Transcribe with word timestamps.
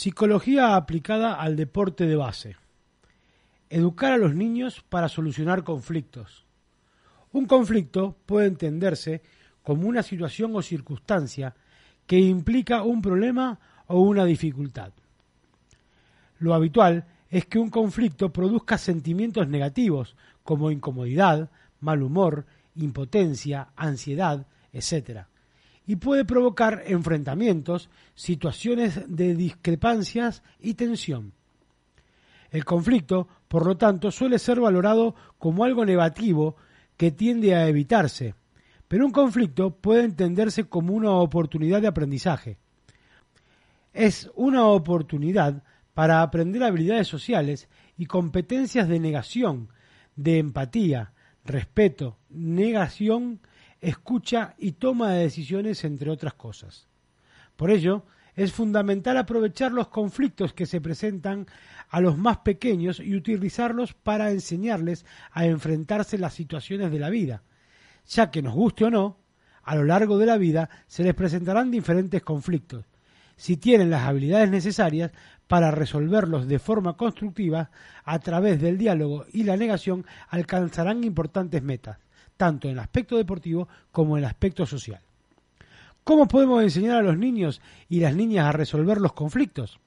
Psicología 0.00 0.76
aplicada 0.76 1.34
al 1.34 1.56
deporte 1.56 2.06
de 2.06 2.14
base. 2.14 2.54
Educar 3.68 4.12
a 4.12 4.16
los 4.16 4.32
niños 4.32 4.84
para 4.88 5.08
solucionar 5.08 5.64
conflictos. 5.64 6.46
Un 7.32 7.46
conflicto 7.46 8.14
puede 8.24 8.46
entenderse 8.46 9.22
como 9.60 9.88
una 9.88 10.04
situación 10.04 10.54
o 10.54 10.62
circunstancia 10.62 11.56
que 12.06 12.20
implica 12.20 12.84
un 12.84 13.02
problema 13.02 13.58
o 13.88 13.98
una 13.98 14.24
dificultad. 14.24 14.92
Lo 16.38 16.54
habitual 16.54 17.04
es 17.28 17.46
que 17.46 17.58
un 17.58 17.68
conflicto 17.68 18.32
produzca 18.32 18.78
sentimientos 18.78 19.48
negativos 19.48 20.14
como 20.44 20.70
incomodidad, 20.70 21.50
mal 21.80 22.04
humor, 22.04 22.46
impotencia, 22.76 23.70
ansiedad, 23.74 24.46
etc. 24.72 25.26
Y 25.88 25.96
puede 25.96 26.26
provocar 26.26 26.84
enfrentamientos, 26.86 27.88
situaciones 28.14 29.00
de 29.08 29.34
discrepancias 29.34 30.42
y 30.60 30.74
tensión. 30.74 31.32
El 32.50 32.64
conflicto, 32.66 33.26
por 33.48 33.66
lo 33.66 33.76
tanto, 33.76 34.10
suele 34.10 34.38
ser 34.38 34.60
valorado 34.60 35.14
como 35.38 35.64
algo 35.64 35.86
negativo 35.86 36.56
que 36.98 37.10
tiende 37.10 37.54
a 37.54 37.66
evitarse, 37.68 38.34
pero 38.86 39.06
un 39.06 39.12
conflicto 39.12 39.70
puede 39.70 40.04
entenderse 40.04 40.64
como 40.64 40.92
una 40.92 41.12
oportunidad 41.12 41.80
de 41.80 41.88
aprendizaje. 41.88 42.58
Es 43.94 44.30
una 44.34 44.66
oportunidad 44.66 45.62
para 45.94 46.20
aprender 46.20 46.62
habilidades 46.64 47.08
sociales 47.08 47.66
y 47.96 48.04
competencias 48.06 48.88
de 48.88 49.00
negación, 49.00 49.70
de 50.16 50.38
empatía, 50.38 51.12
respeto, 51.44 52.18
negación, 52.28 53.40
escucha 53.80 54.54
y 54.58 54.72
toma 54.72 55.12
de 55.12 55.22
decisiones, 55.24 55.84
entre 55.84 56.10
otras 56.10 56.34
cosas. 56.34 56.88
Por 57.56 57.70
ello, 57.70 58.04
es 58.34 58.52
fundamental 58.52 59.16
aprovechar 59.16 59.72
los 59.72 59.88
conflictos 59.88 60.52
que 60.52 60.66
se 60.66 60.80
presentan 60.80 61.46
a 61.88 62.00
los 62.00 62.16
más 62.16 62.38
pequeños 62.38 63.00
y 63.00 63.16
utilizarlos 63.16 63.94
para 63.94 64.30
enseñarles 64.30 65.04
a 65.32 65.46
enfrentarse 65.46 66.18
las 66.18 66.34
situaciones 66.34 66.92
de 66.92 67.00
la 67.00 67.10
vida, 67.10 67.42
ya 68.06 68.30
que 68.30 68.42
nos 68.42 68.54
guste 68.54 68.84
o 68.84 68.90
no, 68.90 69.18
a 69.64 69.74
lo 69.74 69.84
largo 69.84 70.18
de 70.18 70.26
la 70.26 70.38
vida 70.38 70.70
se 70.86 71.02
les 71.02 71.14
presentarán 71.14 71.70
diferentes 71.70 72.22
conflictos. 72.22 72.84
Si 73.36 73.56
tienen 73.56 73.90
las 73.90 74.06
habilidades 74.06 74.50
necesarias 74.50 75.10
para 75.48 75.70
resolverlos 75.70 76.46
de 76.46 76.58
forma 76.58 76.96
constructiva, 76.96 77.70
a 78.04 78.18
través 78.20 78.60
del 78.60 78.78
diálogo 78.78 79.26
y 79.32 79.44
la 79.44 79.56
negación 79.56 80.06
alcanzarán 80.28 81.04
importantes 81.04 81.62
metas, 81.62 81.98
tanto 82.38 82.66
en 82.68 82.72
el 82.72 82.78
aspecto 82.78 83.18
deportivo 83.18 83.68
como 83.92 84.16
en 84.16 84.24
el 84.24 84.30
aspecto 84.30 84.64
social. 84.64 85.02
¿Cómo 86.04 86.26
podemos 86.26 86.62
enseñar 86.62 86.96
a 86.96 87.02
los 87.02 87.18
niños 87.18 87.60
y 87.90 88.00
las 88.00 88.16
niñas 88.16 88.46
a 88.46 88.52
resolver 88.52 88.98
los 88.98 89.12
conflictos? 89.12 89.78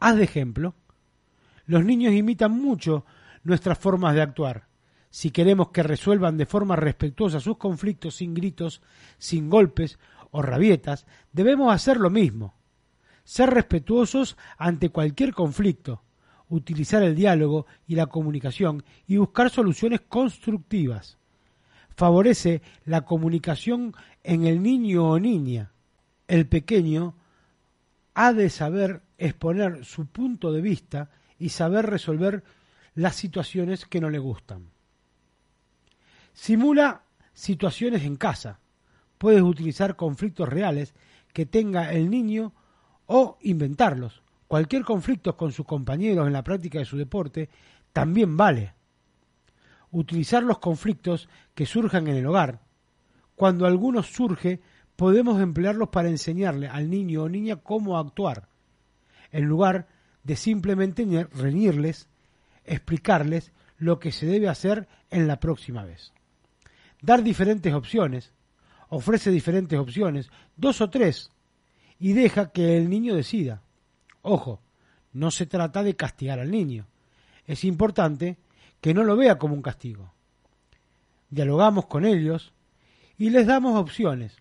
Haz 0.00 0.16
de 0.16 0.24
ejemplo. 0.24 0.74
Los 1.66 1.84
niños 1.84 2.14
imitan 2.14 2.52
mucho 2.52 3.04
nuestras 3.42 3.76
formas 3.76 4.14
de 4.14 4.22
actuar. 4.22 4.68
Si 5.10 5.30
queremos 5.30 5.68
que 5.68 5.82
resuelvan 5.82 6.38
de 6.38 6.46
forma 6.46 6.76
respetuosa 6.76 7.38
sus 7.40 7.58
conflictos 7.58 8.16
sin 8.16 8.32
gritos, 8.32 8.80
sin 9.18 9.50
golpes 9.50 9.98
o 10.30 10.40
rabietas, 10.40 11.06
debemos 11.32 11.74
hacer 11.74 11.98
lo 11.98 12.08
mismo 12.08 12.54
ser 13.24 13.50
respetuosos 13.50 14.36
ante 14.58 14.90
cualquier 14.90 15.32
conflicto, 15.32 16.02
utilizar 16.48 17.02
el 17.02 17.14
diálogo 17.14 17.66
y 17.86 17.94
la 17.96 18.06
comunicación 18.06 18.84
y 19.06 19.16
buscar 19.16 19.50
soluciones 19.50 20.02
constructivas. 20.02 21.18
Favorece 21.96 22.62
la 22.84 23.02
comunicación 23.02 23.94
en 24.22 24.46
el 24.46 24.62
niño 24.62 25.10
o 25.10 25.18
niña. 25.18 25.72
El 26.26 26.46
pequeño 26.46 27.14
ha 28.14 28.32
de 28.32 28.50
saber 28.50 29.02
exponer 29.18 29.84
su 29.84 30.06
punto 30.06 30.52
de 30.52 30.60
vista 30.60 31.10
y 31.38 31.50
saber 31.50 31.86
resolver 31.86 32.42
las 32.94 33.16
situaciones 33.16 33.86
que 33.86 34.00
no 34.00 34.10
le 34.10 34.18
gustan. 34.18 34.70
Simula 36.32 37.02
situaciones 37.32 38.02
en 38.02 38.16
casa. 38.16 38.60
Puedes 39.18 39.42
utilizar 39.42 39.96
conflictos 39.96 40.48
reales 40.48 40.94
que 41.32 41.46
tenga 41.46 41.92
el 41.92 42.10
niño 42.10 42.52
o 43.06 43.38
inventarlos. 43.42 44.22
Cualquier 44.48 44.84
conflicto 44.84 45.36
con 45.36 45.52
sus 45.52 45.66
compañeros 45.66 46.26
en 46.26 46.32
la 46.32 46.44
práctica 46.44 46.78
de 46.78 46.84
su 46.84 46.96
deporte 46.96 47.48
también 47.92 48.36
vale. 48.36 48.74
Utilizar 49.94 50.42
los 50.42 50.58
conflictos 50.58 51.28
que 51.54 51.66
surjan 51.66 52.08
en 52.08 52.16
el 52.16 52.26
hogar. 52.26 52.58
Cuando 53.36 53.64
alguno 53.64 54.02
surge, 54.02 54.60
podemos 54.96 55.40
emplearlos 55.40 55.90
para 55.90 56.08
enseñarle 56.08 56.66
al 56.66 56.90
niño 56.90 57.22
o 57.22 57.28
niña 57.28 57.54
cómo 57.54 57.96
actuar, 57.96 58.48
en 59.30 59.44
lugar 59.44 59.86
de 60.24 60.34
simplemente 60.34 61.06
reñirles, 61.32 62.08
explicarles 62.64 63.52
lo 63.78 64.00
que 64.00 64.10
se 64.10 64.26
debe 64.26 64.48
hacer 64.48 64.88
en 65.10 65.28
la 65.28 65.38
próxima 65.38 65.84
vez. 65.84 66.12
Dar 67.00 67.22
diferentes 67.22 67.72
opciones, 67.72 68.32
ofrece 68.88 69.30
diferentes 69.30 69.78
opciones, 69.78 70.28
dos 70.56 70.80
o 70.80 70.90
tres, 70.90 71.30
y 72.00 72.14
deja 72.14 72.50
que 72.50 72.76
el 72.76 72.90
niño 72.90 73.14
decida. 73.14 73.62
Ojo, 74.22 74.60
no 75.12 75.30
se 75.30 75.46
trata 75.46 75.84
de 75.84 75.94
castigar 75.94 76.40
al 76.40 76.50
niño. 76.50 76.88
Es 77.46 77.62
importante 77.62 78.38
que 78.84 78.92
no 78.92 79.02
lo 79.02 79.16
vea 79.16 79.38
como 79.38 79.54
un 79.54 79.62
castigo. 79.62 80.12
Dialogamos 81.30 81.86
con 81.86 82.04
ellos 82.04 82.52
y 83.16 83.30
les 83.30 83.46
damos 83.46 83.80
opciones. 83.80 84.36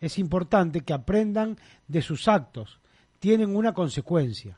Es 0.00 0.18
importante 0.18 0.80
que 0.80 0.94
aprendan 0.94 1.58
de 1.88 2.00
sus 2.00 2.26
actos. 2.26 2.80
Tienen 3.18 3.54
una 3.54 3.74
consecuencia. 3.74 4.56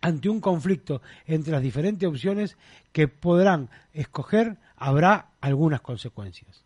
Ante 0.00 0.28
un 0.28 0.40
conflicto 0.40 1.02
entre 1.26 1.50
las 1.50 1.62
diferentes 1.62 2.08
opciones 2.08 2.56
que 2.92 3.08
podrán 3.08 3.70
escoger, 3.92 4.56
habrá 4.76 5.30
algunas 5.40 5.80
consecuencias. 5.80 6.64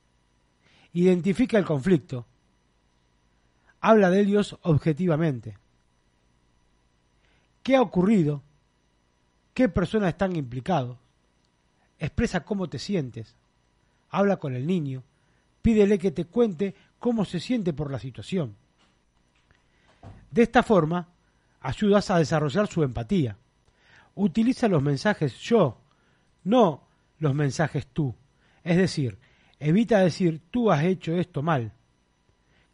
Identifica 0.92 1.56
el 1.56 1.64
conflicto 1.64 2.26
habla 3.80 4.10
de 4.10 4.20
ellos 4.20 4.58
objetivamente. 4.60 5.56
¿Qué 7.62 7.76
ha 7.76 7.80
ocurrido? 7.80 8.42
¿Qué 9.54 9.70
personas 9.70 10.10
están 10.10 10.36
implicados? 10.36 11.01
Expresa 12.02 12.44
cómo 12.44 12.68
te 12.68 12.80
sientes. 12.80 13.36
Habla 14.10 14.38
con 14.38 14.56
el 14.56 14.66
niño. 14.66 15.04
Pídele 15.62 15.98
que 15.98 16.10
te 16.10 16.24
cuente 16.24 16.74
cómo 16.98 17.24
se 17.24 17.38
siente 17.38 17.72
por 17.72 17.92
la 17.92 18.00
situación. 18.00 18.56
De 20.28 20.42
esta 20.42 20.64
forma, 20.64 21.08
ayudas 21.60 22.10
a 22.10 22.18
desarrollar 22.18 22.66
su 22.66 22.82
empatía. 22.82 23.36
Utiliza 24.16 24.66
los 24.66 24.82
mensajes 24.82 25.34
yo, 25.38 25.78
no 26.42 26.88
los 27.18 27.34
mensajes 27.34 27.86
tú. 27.86 28.14
Es 28.64 28.76
decir, 28.76 29.18
evita 29.60 30.00
decir 30.00 30.42
tú 30.50 30.72
has 30.72 30.82
hecho 30.82 31.12
esto 31.12 31.40
mal 31.40 31.72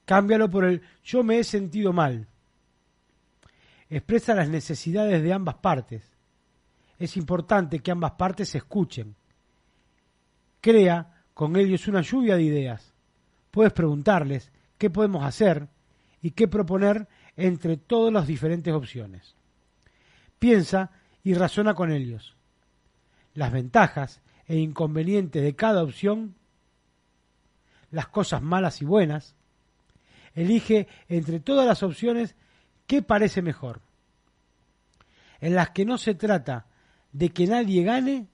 Cámbialo 0.08 0.48
por 0.48 0.64
el 0.64 0.80
yo 1.04 1.22
me 1.22 1.38
he 1.38 1.44
sentido 1.44 1.92
mal. 1.92 2.28
Expresa 3.90 4.34
las 4.34 4.48
necesidades 4.48 5.22
de 5.22 5.34
ambas 5.34 5.56
partes. 5.56 6.16
Es 6.98 7.18
importante 7.18 7.80
que 7.80 7.90
ambas 7.90 8.12
partes 8.12 8.48
se 8.48 8.56
escuchen. 8.56 9.17
Crea 10.60 11.22
con 11.34 11.56
ellos 11.56 11.86
una 11.88 12.02
lluvia 12.02 12.36
de 12.36 12.42
ideas. 12.42 12.92
Puedes 13.50 13.72
preguntarles 13.72 14.50
qué 14.76 14.90
podemos 14.90 15.24
hacer 15.24 15.68
y 16.22 16.32
qué 16.32 16.48
proponer 16.48 17.06
entre 17.36 17.76
todas 17.76 18.12
las 18.12 18.26
diferentes 18.26 18.72
opciones. 18.72 19.34
Piensa 20.38 20.90
y 21.22 21.34
razona 21.34 21.74
con 21.74 21.92
ellos. 21.92 22.34
Las 23.34 23.52
ventajas 23.52 24.20
e 24.46 24.56
inconvenientes 24.56 25.42
de 25.42 25.54
cada 25.54 25.82
opción, 25.82 26.34
las 27.90 28.08
cosas 28.08 28.42
malas 28.42 28.82
y 28.82 28.84
buenas, 28.84 29.36
Elige 30.38 30.86
entre 31.08 31.40
todas 31.40 31.66
las 31.66 31.82
opciones 31.82 32.36
qué 32.86 33.02
parece 33.02 33.42
mejor, 33.42 33.80
en 35.40 35.56
las 35.56 35.70
que 35.70 35.84
no 35.84 35.98
se 35.98 36.14
trata 36.14 36.66
de 37.12 37.30
que 37.30 37.48
nadie 37.48 37.82
gane 37.82 38.28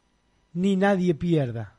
ni 0.53 0.77
nadie 0.77 1.15
pierda, 1.15 1.74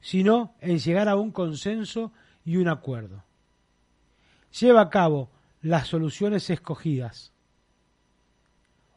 sino 0.00 0.54
en 0.60 0.78
llegar 0.78 1.08
a 1.08 1.16
un 1.16 1.30
consenso 1.30 2.12
y 2.44 2.56
un 2.56 2.68
acuerdo. 2.68 3.24
Lleva 4.58 4.82
a 4.82 4.90
cabo 4.90 5.28
las 5.62 5.88
soluciones 5.88 6.48
escogidas. 6.50 7.32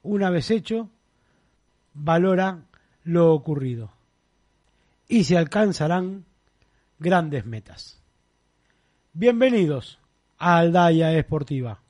Una 0.04 0.30
vez 0.30 0.52
hecho, 0.52 0.90
valora 1.94 2.64
lo 3.04 3.34
ocurrido 3.34 3.92
y 5.08 5.26
se 5.26 5.38
alcanzarán 5.38 6.26
grandes 7.00 7.46
metas. 7.46 8.00
Bienvenidos 9.14 10.00
a 10.38 10.58
Aldaya 10.58 11.14
Esportiva. 11.14 11.82